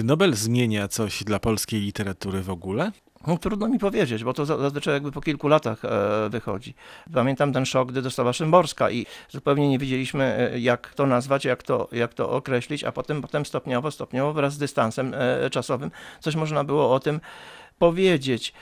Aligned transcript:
Czy 0.00 0.04
Nobel 0.04 0.34
zmienia 0.34 0.88
coś 0.88 1.24
dla 1.24 1.38
polskiej 1.38 1.80
literatury 1.80 2.42
w 2.42 2.50
ogóle? 2.50 2.92
No, 3.26 3.38
trudno 3.38 3.68
mi 3.68 3.78
powiedzieć, 3.78 4.24
bo 4.24 4.32
to 4.32 4.46
zazwyczaj 4.46 4.94
jakby 4.94 5.12
po 5.12 5.20
kilku 5.20 5.48
latach 5.48 5.84
e, 5.84 6.28
wychodzi. 6.30 6.74
Pamiętam 7.14 7.52
ten 7.52 7.66
szok, 7.66 7.92
gdy 7.92 8.02
dostała 8.02 8.32
Szymborska 8.32 8.90
i 8.90 9.06
zupełnie 9.28 9.68
nie 9.68 9.78
wiedzieliśmy, 9.78 10.24
e, 10.24 10.60
jak 10.60 10.94
to 10.94 11.06
nazwać, 11.06 11.44
jak 11.44 11.62
to, 11.62 11.88
jak 11.92 12.14
to 12.14 12.30
określić, 12.30 12.84
a 12.84 12.92
potem, 12.92 13.22
potem 13.22 13.46
stopniowo, 13.46 13.90
stopniowo 13.90 14.32
wraz 14.32 14.54
z 14.54 14.58
dystansem 14.58 15.14
e, 15.14 15.50
czasowym 15.50 15.90
coś 16.20 16.36
można 16.36 16.64
było 16.64 16.94
o 16.94 17.00
tym 17.00 17.20
powiedzieć. 17.78 18.52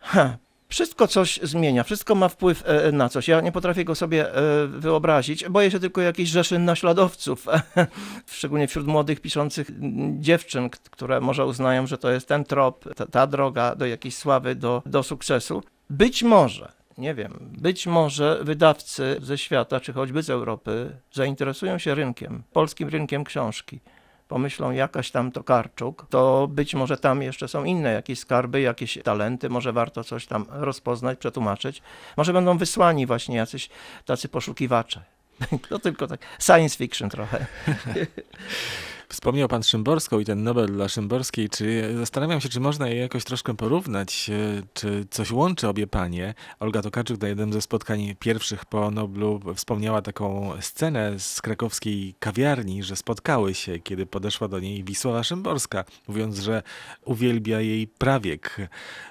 Ha, 0.00 0.36
wszystko 0.68 1.08
coś 1.08 1.40
zmienia, 1.42 1.84
wszystko 1.84 2.14
ma 2.14 2.28
wpływ 2.28 2.62
e, 2.66 2.92
na 2.92 3.08
coś. 3.08 3.28
Ja 3.28 3.40
nie 3.40 3.52
potrafię 3.52 3.84
go 3.84 3.94
sobie 3.94 4.34
e, 4.34 4.66
wyobrazić. 4.66 5.48
Boję 5.48 5.70
się 5.70 5.80
tylko 5.80 6.00
jakichś 6.00 6.30
rzeszy 6.30 6.58
naśladowców, 6.58 7.46
szczególnie 8.26 8.68
wśród 8.68 8.86
młodych 8.86 9.20
piszących 9.20 9.70
dziewczyn, 10.18 10.70
które 10.70 11.20
może 11.20 11.46
uznają, 11.46 11.86
że 11.86 11.98
to 11.98 12.10
jest 12.10 12.28
ten 12.28 12.44
trop, 12.44 12.84
ta, 12.94 13.06
ta 13.06 13.26
droga 13.26 13.74
do 13.74 13.86
jakiejś 13.86 14.16
sławy, 14.16 14.54
do, 14.54 14.82
do 14.86 15.02
sukcesu. 15.02 15.62
Być 15.90 16.22
może, 16.22 16.72
nie 16.98 17.14
wiem, 17.14 17.38
być 17.58 17.86
może 17.86 18.38
wydawcy 18.42 19.16
ze 19.22 19.38
świata, 19.38 19.80
czy 19.80 19.92
choćby 19.92 20.22
z 20.22 20.30
Europy, 20.30 20.96
zainteresują 21.12 21.78
się 21.78 21.94
rynkiem, 21.94 22.42
polskim 22.52 22.88
rynkiem 22.88 23.24
książki 23.24 23.80
pomyślą 24.28 24.70
jakaś 24.70 25.10
tam 25.10 25.32
Tokarczuk, 25.32 26.06
to 26.10 26.48
być 26.50 26.74
może 26.74 26.96
tam 26.96 27.22
jeszcze 27.22 27.48
są 27.48 27.64
inne 27.64 27.92
jakieś 27.92 28.18
skarby, 28.18 28.60
jakieś 28.60 28.98
talenty, 29.04 29.48
może 29.48 29.72
warto 29.72 30.04
coś 30.04 30.26
tam 30.26 30.46
rozpoznać, 30.48 31.18
przetłumaczyć. 31.18 31.82
Może 32.16 32.32
będą 32.32 32.58
wysłani 32.58 33.06
właśnie 33.06 33.36
jacyś 33.36 33.68
tacy 34.04 34.28
poszukiwacze. 34.28 35.02
To 35.68 35.78
tylko 35.78 36.06
tak 36.06 36.20
science 36.40 36.76
fiction 36.76 37.10
trochę. 37.10 37.46
Wspomniał 39.08 39.48
pan 39.48 39.62
Szymborską 39.62 40.18
i 40.18 40.24
ten 40.24 40.42
Nobel 40.42 40.66
dla 40.66 40.88
Szymborskiej. 40.88 41.48
Czy 41.48 41.94
zastanawiam 41.98 42.40
się, 42.40 42.48
czy 42.48 42.60
można 42.60 42.88
je 42.88 42.96
jakoś 42.96 43.24
troszkę 43.24 43.56
porównać, 43.56 44.30
e, 44.30 44.62
czy 44.74 45.06
coś 45.10 45.30
łączy 45.30 45.68
obie 45.68 45.86
panie. 45.86 46.34
Olga 46.60 46.82
Tokarczuk 46.82 47.20
na 47.20 47.28
jednym 47.28 47.52
ze 47.52 47.62
spotkań 47.62 48.14
pierwszych 48.18 48.64
po 48.64 48.90
Noblu 48.90 49.40
wspomniała 49.54 50.02
taką 50.02 50.52
scenę 50.60 51.18
z 51.18 51.42
krakowskiej 51.42 52.14
kawiarni, 52.18 52.82
że 52.82 52.96
spotkały 52.96 53.54
się, 53.54 53.78
kiedy 53.78 54.06
podeszła 54.06 54.48
do 54.48 54.60
niej 54.60 54.84
Wisława 54.84 55.22
Szymborska, 55.22 55.84
mówiąc, 56.08 56.38
że 56.38 56.62
uwielbia 57.04 57.60
jej 57.60 57.86
prawiek 57.86 58.56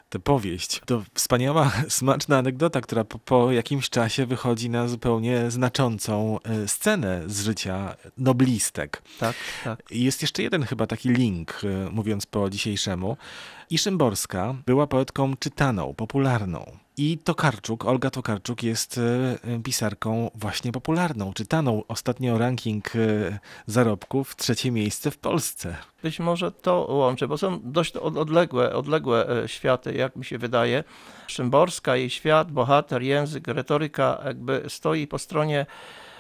tę 0.10 0.20
powieść. 0.20 0.82
To 0.86 1.04
wspaniała, 1.14 1.72
smaczna 1.90 2.38
anegdota, 2.38 2.82
która 2.82 3.04
po, 3.04 3.20
po, 3.20 3.52
jakimś 3.52 3.90
czasie 3.90 4.26
wychodzi 4.26 4.70
na 4.70 4.88
zupełnie 4.88 5.52
znaczącą 5.52 6.40
e, 6.44 6.68
scenę 6.68 7.24
z 7.28 7.44
życia 7.44 7.96
noblistek. 8.18 9.02
Tak, 9.20 9.36
tak. 9.64 9.84
Jest 9.92 10.22
jeszcze 10.22 10.44
jeden 10.44 10.64
chyba 10.64 10.88
taki 10.88 11.10
link, 11.10 11.62
e, 11.64 11.90
mówiąc 11.90 12.26
po 12.26 12.50
dzisiejszemu. 12.50 13.18
I 13.70 13.78
Szymborska 13.78 14.56
była 14.66 14.88
poetką 14.88 15.38
czytaną, 15.40 15.94
popularną. 15.94 16.78
I 16.98 17.18
Tokarczuk, 17.18 17.86
Olga 17.86 18.10
Tokarczuk 18.10 18.64
jest 18.64 18.98
e, 18.98 19.60
pisarką 19.64 20.32
właśnie 20.36 20.72
popularną, 20.72 21.34
czytaną. 21.34 21.84
Ostatnio 21.88 22.38
ranking 22.38 22.96
e, 22.96 23.40
zarobków, 23.66 24.36
trzecie 24.36 24.72
miejsce 24.72 25.12
w 25.12 25.18
Polsce. 25.18 25.76
Być 26.04 26.20
może 26.20 26.52
to 26.52 26.88
łączy, 26.90 27.28
bo 27.28 27.38
są 27.38 27.60
dość 27.64 27.98
odległe, 27.98 28.76
odległe 28.76 29.28
światy, 29.46 29.94
jak 29.94 30.16
mi 30.16 30.26
się 30.26 30.38
wydaje. 30.38 30.84
Szymborska, 31.28 31.96
jej 31.96 32.10
świat, 32.10 32.52
bohater, 32.52 33.04
język, 33.04 33.48
retoryka 33.48 34.22
jakby 34.26 34.64
stoi 34.68 35.08
po 35.08 35.20
stronie 35.20 35.66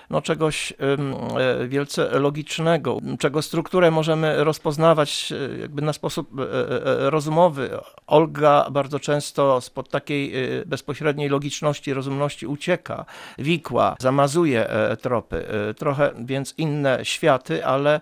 no, 0.10 0.22
czegoś 0.22 0.74
e, 0.74 1.68
wielce 1.68 2.20
logicznego, 2.20 3.00
czego 3.20 3.42
strukturę 3.42 3.92
możemy 3.92 4.44
rozpoznawać 4.44 5.32
e, 5.32 5.58
jakby 5.58 5.82
na 5.82 5.94
sposób 5.94 6.30
e, 6.40 7.10
rozumowy. 7.10 7.70
Olga 8.08 8.68
bardzo 8.72 9.00
często 9.00 9.62
spod 9.62 9.90
takiej 9.90 10.34
bezpośredniej 10.66 11.30
logiczności, 11.30 11.94
rozumności 11.94 12.48
ucieka, 12.48 13.06
wikła, 13.38 13.96
zamazuje 14.00 14.68
tropy. 15.02 15.46
Trochę 15.78 16.12
więc 16.20 16.54
inne 16.58 17.00
światy, 17.04 17.66
ale 17.66 18.02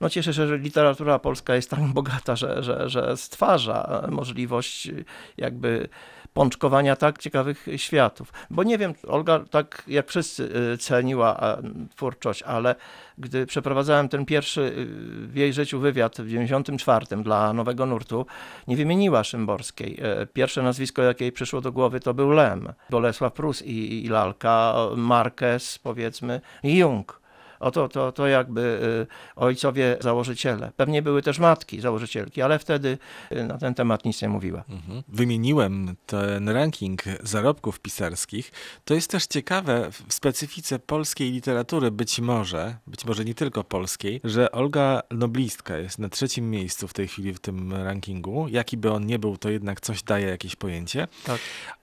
no 0.00 0.10
cieszę 0.10 0.34
się, 0.34 0.46
że 0.46 0.58
literatura 0.58 1.18
polska 1.18 1.54
jest 1.54 1.70
tak 1.70 1.80
bogata, 1.98 2.36
że, 2.36 2.62
że, 2.62 2.88
że 2.88 3.16
stwarza 3.16 4.06
możliwość 4.10 4.90
jakby 5.36 5.88
pączkowania 6.34 6.96
tak 6.96 7.18
ciekawych 7.18 7.66
światów. 7.76 8.32
Bo 8.50 8.62
nie 8.62 8.78
wiem, 8.78 8.94
Olga 9.08 9.40
tak 9.50 9.82
jak 9.86 10.08
wszyscy 10.08 10.72
y, 10.72 10.78
ceniła 10.78 11.58
twórczość, 11.96 12.42
ale 12.42 12.74
gdy 13.18 13.46
przeprowadzałem 13.46 14.08
ten 14.08 14.26
pierwszy 14.26 14.60
y, 14.60 14.86
w 15.26 15.36
jej 15.36 15.52
życiu 15.52 15.80
wywiad 15.80 16.20
w 16.20 16.28
94 16.28 17.06
dla 17.22 17.52
Nowego 17.52 17.86
Nurtu, 17.86 18.26
nie 18.68 18.76
wymieniła 18.76 19.24
Szymborskiej. 19.24 19.98
E, 20.02 20.26
pierwsze 20.26 20.62
nazwisko, 20.62 21.02
jakie 21.02 21.24
jej 21.24 21.32
przyszło 21.32 21.60
do 21.60 21.72
głowy, 21.72 22.00
to 22.00 22.14
był 22.14 22.30
Lem, 22.30 22.72
Bolesław 22.90 23.32
Prus 23.32 23.62
i, 23.62 24.04
i 24.04 24.08
Lalka, 24.08 24.74
Marquez, 24.96 25.78
powiedzmy, 25.78 26.40
i 26.62 26.76
Jung. 26.76 27.19
Oto 27.60 27.88
to, 27.88 28.12
to 28.12 28.26
jakby 28.26 28.60
y, 28.60 29.36
ojcowie 29.36 29.96
założyciele. 30.00 30.72
Pewnie 30.76 31.02
były 31.02 31.22
też 31.22 31.38
matki 31.38 31.80
założycielki, 31.80 32.42
ale 32.42 32.58
wtedy 32.58 32.98
y, 33.32 33.44
na 33.44 33.58
ten 33.58 33.74
temat 33.74 34.04
nic 34.04 34.22
nie 34.22 34.28
mówiła. 34.28 34.64
Mhm. 34.68 35.02
Wymieniłem 35.08 35.96
ten 36.06 36.48
ranking 36.48 37.02
zarobków 37.22 37.80
pisarskich. 37.80 38.52
To 38.84 38.94
jest 38.94 39.10
też 39.10 39.26
ciekawe 39.26 39.90
w 39.90 40.14
specyfice 40.14 40.78
polskiej 40.78 41.32
literatury, 41.32 41.90
być 41.90 42.20
może, 42.20 42.76
być 42.86 43.04
może 43.04 43.24
nie 43.24 43.34
tylko 43.34 43.64
polskiej, 43.64 44.20
że 44.24 44.52
Olga 44.52 45.02
Noblistka 45.10 45.78
jest 45.78 45.98
na 45.98 46.08
trzecim 46.08 46.50
miejscu 46.50 46.88
w 46.88 46.92
tej 46.92 47.08
chwili 47.08 47.34
w 47.34 47.40
tym 47.40 47.72
rankingu. 47.72 48.48
Jaki 48.48 48.76
by 48.76 48.92
on 48.92 49.06
nie 49.06 49.18
był, 49.18 49.36
to 49.36 49.50
jednak 49.50 49.80
coś 49.80 50.02
daje 50.02 50.26
jakieś 50.26 50.56
pojęcie. 50.56 51.08
Tak. 51.24 51.40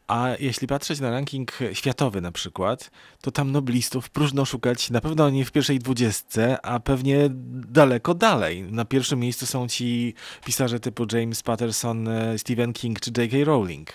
A 0.07 0.29
jeśli 0.39 0.67
patrzeć 0.67 0.99
na 0.99 1.11
ranking 1.11 1.51
światowy 1.73 2.21
na 2.21 2.31
przykład, 2.31 2.91
to 3.21 3.31
tam 3.31 3.51
noblistów 3.51 4.09
próżno 4.09 4.45
szukać 4.45 4.89
na 4.89 5.01
pewno 5.01 5.29
nie 5.29 5.45
w 5.45 5.51
pierwszej 5.51 5.79
dwudziestce, 5.79 6.65
a 6.65 6.79
pewnie 6.79 7.29
daleko 7.51 8.13
dalej. 8.13 8.63
Na 8.63 8.85
pierwszym 8.85 9.19
miejscu 9.19 9.45
są 9.45 9.67
ci 9.67 10.13
pisarze 10.45 10.79
typu 10.79 11.05
James 11.11 11.43
Patterson, 11.43 12.07
e, 12.07 12.37
Stephen 12.37 12.73
King 12.73 12.99
czy 12.99 13.11
J.K. 13.17 13.37
Rowling. 13.43 13.89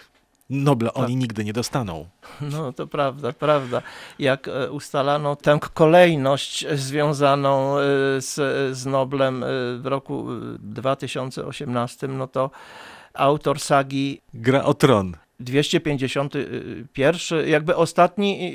Nobla 0.50 0.91
tak. 0.91 1.05
oni 1.05 1.17
nigdy 1.17 1.45
nie 1.45 1.53
dostaną. 1.53 2.09
No 2.41 2.73
to 2.73 2.87
prawda, 2.87 3.33
prawda. 3.33 3.83
Jak 4.19 4.49
e, 4.49 4.71
ustalano 4.71 5.37
tę 5.37 5.59
kolejność 5.75 6.67
związaną 6.75 7.79
e, 7.79 7.83
z, 8.21 8.34
z 8.77 8.87
Noblem 8.87 9.44
w 9.79 9.87
roku 9.87 10.27
2018, 10.59 12.09
no 12.09 12.27
to 12.27 12.50
autor 13.15 13.61
sagi 13.61 14.21
Gra 14.34 14.65
o 14.65 14.75
tron. 14.75 15.22
251, 15.43 17.47
jakby 17.47 17.77
ostatni 17.77 18.53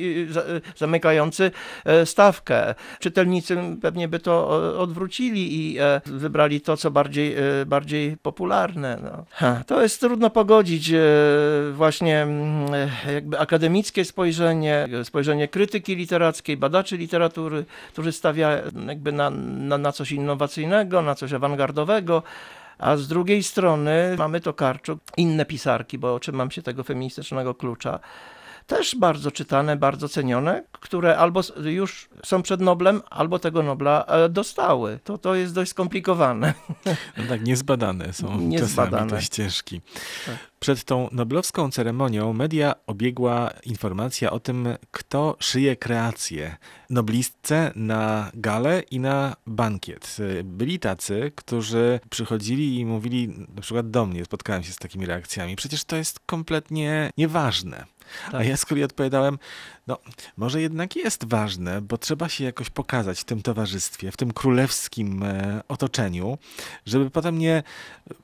zamykający 0.77 1.51
e, 1.85 2.05
stawkę. 2.05 2.75
Czytelnicy 2.99 3.57
pewnie 3.81 4.07
by 4.07 4.19
to 4.19 4.49
odwrócili 4.79 5.71
i 5.71 5.79
e, 5.79 6.01
wybrali 6.05 6.61
to, 6.61 6.77
co 6.77 6.91
bardziej, 6.91 7.35
e, 7.35 7.65
bardziej 7.65 8.17
popularne. 8.17 8.97
No. 9.03 9.25
To 9.67 9.81
jest 9.81 9.99
trudno 9.99 10.29
pogodzić 10.29 10.91
właśnie 11.73 12.21
mm, 12.21 12.89
jakby 13.13 13.39
akademickie 13.39 14.05
spojrzenie, 14.05 14.87
spojrzenie 15.03 15.47
krytyki 15.47 15.95
literackiej, 15.95 16.57
badaczy 16.57 16.97
literatury, 16.97 17.65
którzy 17.93 18.11
stawia 18.11 18.61
jakby 18.87 19.11
na, 19.11 19.29
na, 19.29 19.77
na 19.77 19.91
coś 19.91 20.11
innowacyjnego, 20.11 21.01
na 21.01 21.15
coś 21.15 21.33
awangardowego, 21.33 22.23
a 22.79 22.97
z 22.97 23.07
drugiej 23.07 23.43
strony 23.43 24.15
mamy 24.17 24.41
Tokarczuk, 24.41 24.99
inne 25.17 25.45
pisarki, 25.45 25.97
bo 25.97 26.19
trzymam 26.19 26.51
się 26.51 26.61
tego 26.61 26.83
feministycznego 26.83 27.55
klucza, 27.55 27.99
też 28.67 28.95
bardzo 28.95 29.31
czytane, 29.31 29.75
bardzo 29.75 30.09
cenione, 30.09 30.63
które 30.71 31.17
albo 31.17 31.41
już 31.63 32.09
są 32.23 32.41
przed 32.41 32.61
Noblem, 32.61 33.01
albo 33.09 33.39
tego 33.39 33.63
Nobla 33.63 34.05
e, 34.05 34.29
dostały. 34.29 34.99
To, 35.03 35.17
to 35.17 35.35
jest 35.35 35.53
dość 35.53 35.71
skomplikowane. 35.71 36.53
No 37.17 37.23
tak, 37.29 37.43
niezbadane 37.43 38.13
są 38.13 38.41
niezbadane. 38.41 39.03
czasami 39.03 39.11
te 39.11 39.21
ścieżki. 39.21 39.81
Tak. 40.25 40.35
Przed 40.59 40.83
tą 40.83 41.09
noblowską 41.11 41.71
ceremonią 41.71 42.33
media 42.33 42.75
obiegła 42.87 43.49
informacja 43.65 44.31
o 44.31 44.39
tym, 44.39 44.67
kto 44.91 45.37
szyje 45.39 45.75
kreację 45.75 46.57
noblistce 46.89 47.71
na 47.75 48.31
galę 48.33 48.83
i 48.91 48.99
na 48.99 49.35
bankiet. 49.47 50.17
Byli 50.43 50.79
tacy, 50.79 51.31
którzy 51.35 51.99
przychodzili 52.09 52.79
i 52.79 52.85
mówili, 52.85 53.27
na 53.55 53.61
przykład 53.61 53.89
do 53.89 54.05
mnie, 54.05 54.25
spotkałem 54.25 54.63
się 54.63 54.71
z 54.71 54.77
takimi 54.77 55.05
reakcjami, 55.05 55.55
przecież 55.55 55.83
to 55.83 55.95
jest 55.95 56.19
kompletnie 56.19 57.09
nieważne. 57.17 57.96
Tak. 58.25 58.41
A 58.41 58.43
ja 58.43 58.57
z 58.57 58.65
kolei 58.65 58.83
odpowiadałem, 58.83 59.37
no 59.87 59.97
może 60.37 60.61
jednak 60.61 60.95
jest 60.95 61.25
ważne, 61.25 61.81
bo 61.81 61.97
trzeba 61.97 62.29
się 62.29 62.43
jakoś 62.43 62.69
pokazać 62.69 63.19
w 63.19 63.23
tym 63.23 63.41
towarzystwie, 63.41 64.11
w 64.11 64.17
tym 64.17 64.33
królewskim 64.33 65.23
e, 65.23 65.61
otoczeniu, 65.67 66.37
żeby 66.85 67.09
potem 67.09 67.39
nie 67.39 67.63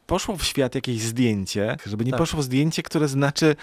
poszło 0.07 0.37
w 0.37 0.43
świat 0.43 0.75
jakieś 0.75 1.01
zdjęcie, 1.01 1.77
żeby 1.85 2.05
nie 2.05 2.11
tak. 2.11 2.17
poszło 2.17 2.41
zdjęcie, 2.41 2.83
które 2.83 3.07
znaczy, 3.07 3.55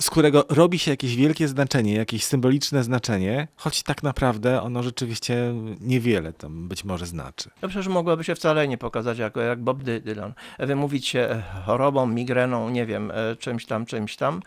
z 0.00 0.10
którego 0.10 0.44
robi 0.48 0.78
się 0.78 0.90
jakieś 0.90 1.16
wielkie 1.16 1.48
znaczenie, 1.48 1.94
jakieś 1.94 2.24
symboliczne 2.24 2.84
znaczenie, 2.84 3.48
choć 3.56 3.82
tak 3.82 4.02
naprawdę 4.02 4.62
ono 4.62 4.82
rzeczywiście 4.82 5.54
niewiele 5.80 6.32
tam 6.32 6.68
być 6.68 6.84
może 6.84 7.06
znaczy. 7.06 7.50
No 7.62 7.68
przecież 7.68 7.88
mogłaby 7.88 8.24
się 8.24 8.34
wcale 8.34 8.68
nie 8.68 8.78
pokazać 8.78 9.18
jako 9.18 9.40
jak 9.40 9.60
Bob 9.60 9.82
Dylan. 9.82 10.32
Wymówić 10.58 11.06
się 11.08 11.20
e, 11.20 11.42
chorobą, 11.66 12.06
migreną, 12.06 12.70
nie 12.70 12.86
wiem, 12.86 13.12
e, 13.14 13.36
czymś 13.36 13.66
tam, 13.66 13.86
czymś 13.86 14.16
tam. 14.16 14.42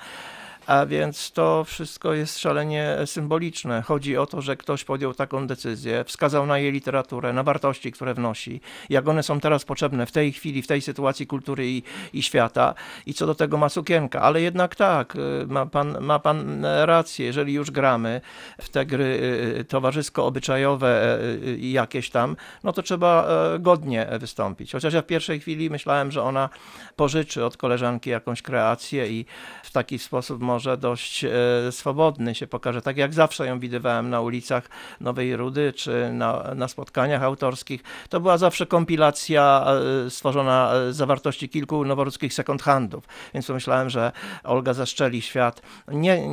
A 0.69 0.85
więc 0.85 1.31
to 1.31 1.63
wszystko 1.63 2.13
jest 2.13 2.39
szalenie 2.39 2.97
symboliczne. 3.05 3.81
Chodzi 3.81 4.17
o 4.17 4.25
to, 4.25 4.41
że 4.41 4.57
ktoś 4.57 4.83
podjął 4.83 5.13
taką 5.13 5.47
decyzję, 5.47 6.03
wskazał 6.03 6.45
na 6.45 6.59
jej 6.59 6.71
literaturę, 6.71 7.33
na 7.33 7.43
wartości, 7.43 7.91
które 7.91 8.13
wnosi, 8.13 8.61
jak 8.89 9.07
one 9.07 9.23
są 9.23 9.39
teraz 9.39 9.65
potrzebne 9.65 10.05
w 10.05 10.11
tej 10.11 10.33
chwili, 10.33 10.61
w 10.61 10.67
tej 10.67 10.81
sytuacji 10.81 11.27
kultury 11.27 11.67
i, 11.67 11.83
i 12.13 12.23
świata. 12.23 12.73
I 13.05 13.13
co 13.13 13.25
do 13.25 13.35
tego 13.35 13.57
ma 13.57 13.69
sukienka. 13.69 14.21
Ale 14.21 14.41
jednak 14.41 14.75
tak, 14.75 15.15
y, 15.15 15.47
ma 15.47 15.65
pan, 15.65 15.97
ma 16.01 16.19
pan 16.19 16.65
rację, 16.83 17.25
jeżeli 17.25 17.53
już 17.53 17.71
gramy 17.71 18.21
w 18.61 18.69
te 18.69 18.85
gry 18.85 19.19
y, 19.59 19.65
towarzysko-obyczajowe 19.65 21.19
y, 21.43 21.57
i 21.57 21.71
jakieś 21.71 22.09
tam, 22.09 22.35
no 22.63 22.73
to 22.73 22.83
trzeba 22.83 23.27
e, 23.27 23.59
godnie 23.59 24.07
wystąpić. 24.19 24.71
Chociaż 24.71 24.93
ja 24.93 25.01
w 25.01 25.05
pierwszej 25.05 25.39
chwili 25.39 25.69
myślałem, 25.69 26.11
że 26.11 26.23
ona 26.23 26.49
pożyczy 26.95 27.45
od 27.45 27.57
koleżanki 27.57 28.09
jakąś 28.09 28.41
kreację 28.41 29.07
i 29.07 29.25
w 29.63 29.71
taki 29.71 29.99
sposób 29.99 30.41
może 30.41 30.58
dość 30.77 31.23
e, 31.23 31.29
swobodny 31.71 32.35
się 32.35 32.47
pokaże. 32.47 32.81
Tak 32.81 32.97
jak 32.97 33.13
zawsze 33.13 33.47
ją 33.47 33.59
widywałem 33.59 34.09
na 34.09 34.21
ulicach 34.21 34.69
Nowej 35.01 35.35
Rudy 35.35 35.73
czy 35.73 36.09
na, 36.13 36.55
na 36.55 36.67
spotkaniach 36.67 37.23
autorskich. 37.23 37.83
To 38.09 38.19
była 38.19 38.37
zawsze 38.37 38.65
kompilacja 38.65 39.65
e, 40.05 40.09
stworzona 40.09 40.71
z 40.89 40.95
zawartości 40.95 41.49
kilku 41.49 41.85
noworudzkich 41.85 42.33
second 42.33 42.61
handów. 42.61 43.03
Więc 43.33 43.47
pomyślałem, 43.47 43.89
że 43.89 44.11
Olga 44.43 44.73
zaszczeli 44.73 45.21
świat 45.21 45.61
nie, 45.87 46.27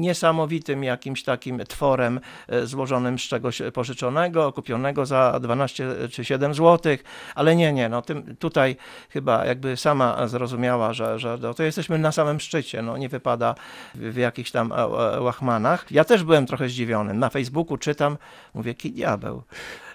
niesamowitym 0.00 0.84
jakimś 0.84 1.22
takim 1.22 1.58
tworem 1.58 2.20
e, 2.48 2.66
złożonym 2.66 3.18
z 3.18 3.22
czegoś 3.22 3.62
pożyczonego, 3.74 4.52
kupionego 4.52 5.06
za 5.06 5.40
12 5.40 5.88
czy 6.12 6.24
7 6.24 6.54
złotych, 6.54 7.04
ale 7.34 7.56
nie, 7.56 7.72
nie, 7.72 7.88
no 7.88 8.02
tym, 8.02 8.36
tutaj 8.36 8.76
chyba 9.10 9.44
jakby 9.44 9.76
sama 9.76 10.28
zrozumiała, 10.28 10.92
że, 10.92 11.18
że 11.18 11.38
to 11.56 11.62
jesteśmy 11.62 11.98
na 11.98 12.12
samym 12.12 12.40
szczycie, 12.40 12.82
no 12.82 12.96
nie 12.96 13.08
wypada 13.08 13.54
w, 13.94 14.16
jakichś 14.16 14.50
tam 14.50 14.72
łachmanach. 15.20 15.86
Ja 15.90 16.04
też 16.04 16.24
byłem 16.24 16.46
trochę 16.46 16.68
zdziwiony. 16.68 17.14
Na 17.14 17.28
Facebooku 17.28 17.76
czytam, 17.76 18.18
mówię, 18.54 18.74
ki 18.74 18.92
diabeł. 18.92 19.42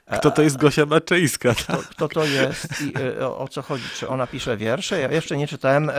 Kto 0.06 0.32
to 0.32 0.42
jest 0.42 0.58
Gosia 0.58 0.86
Baczyńska? 0.86 1.54
Kto, 1.56 1.78
kto 1.78 2.08
to 2.08 2.26
jest 2.26 2.82
i 2.82 2.94
e, 3.20 3.28
o, 3.28 3.38
o 3.38 3.48
co 3.48 3.62
chodzi? 3.62 3.84
Czy 3.96 4.08
ona 4.08 4.28
pisze 4.28 4.58
wiersze? 4.58 5.00
Ja 5.00 5.12
jeszcze 5.12 5.38
nie 5.38 5.48
czytałem 5.48 5.90
e, 5.90 5.94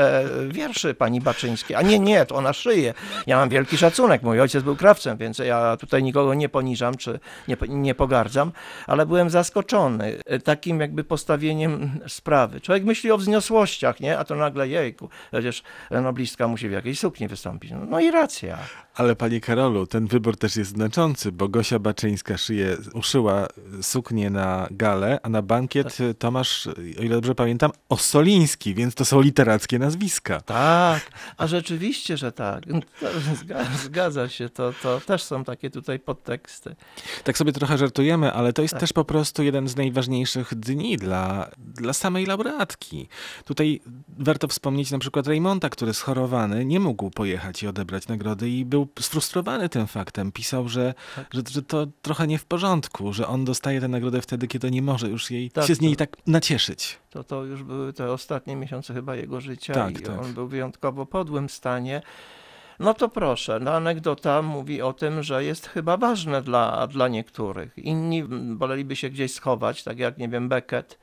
wierszy 0.49 0.95
pani 0.95 1.21
Baczyńskiej. 1.21 1.77
A 1.77 1.83
nie, 1.83 1.99
nie, 1.99 2.27
to 2.27 2.35
ona 2.35 2.53
szyje. 2.53 2.95
Ja 3.27 3.37
mam 3.37 3.49
wielki 3.49 3.79
szacunek. 3.79 4.23
Mój 4.23 4.41
ojciec 4.41 4.63
był 4.63 4.77
krawcem, 4.77 5.17
więc 5.17 5.39
ja 5.39 5.77
tutaj 5.77 6.03
nikogo 6.03 6.35
nie 6.35 6.49
poniżam 6.49 6.97
czy 6.97 7.21
nie, 7.49 7.57
nie 7.69 7.95
pogardzam, 7.95 8.53
ale 8.87 9.07
byłem 9.07 9.31
zaskoczony 9.31 10.19
e, 10.27 10.39
takim 10.39 10.81
jakby 10.81 11.05
postawieniem 11.05 12.01
sprawy. 12.09 12.61
Człowiek 12.61 12.85
myśli 12.85 13.11
o 13.11 13.19
wzniosłościach, 13.19 14.01
nie? 14.01 14.19
A 14.19 14.25
to 14.25 14.35
nagle 14.35 14.69
jejku, 14.69 15.09
przecież 15.33 15.63
noblistka 15.91 16.49
musi 16.49 16.69
w 16.69 16.73
jakiejś 16.73 16.99
sukni 16.99 17.29
wystąpić. 17.29 17.71
No, 17.71 17.79
no 17.89 18.01
i 18.01 18.11
racja. 18.11 18.59
Ale 18.95 19.17
panie 19.17 19.41
Karolu, 19.41 19.87
ten 19.87 20.07
wybór 20.07 20.37
też 20.37 20.57
jest 20.57 20.71
znaczący, 20.71 21.33
bo 21.33 21.49
Gosia 21.49 21.79
Baczyńska 21.79 22.39
szyje, 22.39 22.77
uszyła 22.95 23.47
suknię 23.83 24.31
na 24.31 24.69
galę, 24.71 25.19
a 25.23 25.29
na 25.29 25.43
bankiet 25.43 25.97
tak. 25.97 26.19
Tomasz, 26.19 26.67
o 26.99 27.03
ile 27.03 27.15
dobrze 27.15 27.35
pamiętam, 27.35 27.71
Osoliński, 27.89 28.75
więc 28.75 28.95
to 28.95 29.05
są 29.05 29.21
literackie 29.21 29.79
nazwiska. 29.79 30.41
Tak, 30.41 31.11
a 31.37 31.47
rzeczywiście, 31.47 32.17
że 32.17 32.33
tak. 32.33 32.65
Zgadza 33.85 34.29
się, 34.29 34.49
to, 34.49 34.73
to 34.83 35.01
też 35.01 35.23
są 35.23 35.45
takie 35.45 35.71
tutaj 35.71 35.99
podteksty. 35.99 36.77
Tak 37.25 37.39
sobie 37.39 37.53
trochę 37.53 37.79
żartujemy, 37.79 38.33
ale 38.33 38.53
to 38.53 38.63
jest 38.63 38.73
tak. 38.73 38.81
też 38.81 38.93
po 38.93 39.05
prostu 39.05 39.43
jeden 39.43 39.69
z 39.69 39.77
najważniejszych 39.77 40.55
dni 40.55 40.97
dla, 40.97 41.51
dla 41.59 41.93
samej 41.93 42.27
laureatki. 42.27 43.09
Tutaj 43.45 43.81
warto 44.19 44.49
wspomnieć 44.49 44.91
na 44.91 44.99
przykład 44.99 45.27
Raymonta, 45.27 45.71
który 45.71 45.95
schorowany 45.95 46.65
nie 46.65 46.81
mógł 46.81 47.11
pojechać 47.11 47.63
i 47.63 47.69
odebrać 47.69 48.09
nagrody 48.09 48.51
i 48.51 48.65
był 48.65 48.82
sfrustrowany 49.01 49.69
tym 49.69 49.87
faktem. 49.87 50.33
Pisał, 50.33 50.69
że, 50.69 50.95
tak. 51.17 51.27
że, 51.35 51.43
że, 51.51 51.63
to 51.63 51.87
trochę 52.03 52.27
nie 52.27 52.39
w 52.39 52.45
porządku, 52.45 53.13
że 53.13 53.27
on 53.27 53.45
dostaje 53.45 53.81
tę 53.81 53.89
nagrodę 53.89 54.23
wtedy, 54.23 54.49
kiedy 54.49 54.71
nie 54.71 54.83
może 54.83 55.09
już 55.09 55.31
jej, 55.31 55.51
tak, 55.51 55.67
się 55.67 55.75
z 55.75 55.81
niej 55.81 55.93
to, 55.93 55.99
tak 55.99 56.17
nacieszyć. 56.27 56.99
To, 57.11 57.25
to 57.25 57.45
już 57.45 57.63
były 57.63 57.93
te 57.93 58.13
ostatnie 58.13 58.57
miesiące 58.57 58.95
chyba 58.95 59.17
jego 59.17 59.41
życia 59.41 59.75
tak, 59.75 60.01
i 60.01 60.03
tak. 60.03 60.21
on 60.21 60.35
był 60.35 60.47
w 60.47 60.51
wyjątkowo 60.51 61.07
podłym 61.07 61.49
stanie. 61.49 62.03
No 62.79 62.95
to 62.95 63.09
proszę, 63.09 63.61
no 63.61 63.75
anegdota 63.75 64.43
mówi 64.43 64.83
o 64.83 64.93
tym, 64.93 65.23
że 65.23 65.45
jest 65.45 65.67
chyba 65.67 65.97
ważne 65.97 66.43
dla, 66.43 66.87
dla 66.87 67.09
niektórych. 67.09 67.79
Inni 67.79 68.25
woleliby 68.57 68.97
się 68.97 69.11
gdzieś 69.11 69.33
schować, 69.33 69.85
tak 69.85 69.99
jak, 69.99 70.19
nie 70.19 70.29
wiem, 70.29 70.49
Beckett, 70.49 70.99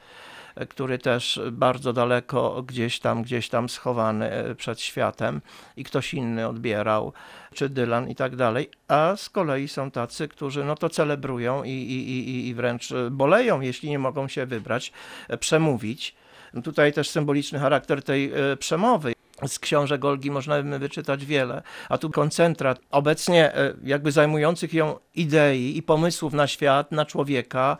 który 0.70 0.98
też 0.98 1.42
bardzo 1.52 1.94
daleko 1.94 2.64
gdzieś 2.64 3.00
tam, 3.00 3.24
gdzieś 3.24 3.50
tam 3.50 3.70
schowany 3.70 4.32
e, 4.32 4.56
przed 4.56 4.82
światem 4.82 5.42
i 5.78 5.84
ktoś 5.84 6.14
inny 6.14 6.48
odbierał, 6.48 7.14
czy 7.54 7.70
Dylan 7.70 8.10
i 8.10 8.16
tak 8.16 8.36
dalej, 8.36 8.70
a 8.88 9.14
z 9.16 9.30
kolei 9.30 9.68
są 9.68 9.92
tacy, 9.92 10.28
którzy 10.28 10.64
no 10.64 10.76
to 10.76 10.90
celebrują 10.90 11.64
i, 11.64 11.70
i, 11.70 12.10
i, 12.10 12.48
i 12.48 12.54
wręcz 12.54 12.90
boleją, 13.12 13.62
jeśli 13.62 13.90
nie 13.90 14.00
mogą 14.00 14.28
się 14.28 14.46
wybrać, 14.46 14.92
e, 15.28 15.38
przemówić. 15.38 16.16
Tutaj 16.64 16.94
też 16.94 17.10
symboliczny 17.10 17.60
charakter 17.60 18.04
tej 18.04 18.32
e, 18.34 18.58
przemowy. 18.58 19.14
Z 19.48 19.60
książek 19.60 20.06
Olgi 20.06 20.32
można 20.32 20.64
by 20.64 20.80
wyczytać 20.80 21.26
wiele, 21.26 21.64
a 21.90 21.98
tu 21.98 22.10
koncentrat 22.10 22.80
obecnie 22.92 23.52
jakby 23.84 24.12
zajmujących 24.12 24.74
ją 24.74 25.00
idei 25.16 25.78
i 25.78 25.84
pomysłów 25.84 26.34
na 26.34 26.48
świat, 26.48 26.92
na 26.92 27.06
człowieka, 27.06 27.78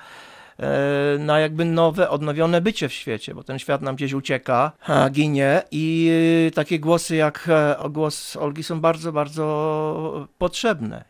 na 1.20 1.40
jakby 1.40 1.66
nowe, 1.66 2.10
odnowione 2.10 2.62
bycie 2.62 2.90
w 2.90 2.94
świecie, 2.94 3.36
bo 3.36 3.44
ten 3.44 3.60
świat 3.60 3.82
nam 3.82 3.96
gdzieś 3.96 4.14
ucieka, 4.14 4.72
ginie 5.12 5.62
i 5.72 6.12
takie 6.56 6.80
głosy 6.80 7.16
jak 7.16 7.48
e, 7.50 7.76
głos 7.90 8.36
Olgi 8.36 8.64
są 8.64 8.82
bardzo, 8.82 9.12
bardzo 9.12 10.28
potrzebne. 10.38 10.98